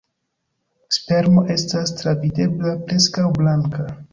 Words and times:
Spermo 0.95 1.43
estas 1.57 1.93
travidebla, 2.01 2.75
preskaŭ 2.89 3.31
blanka. 3.41 3.89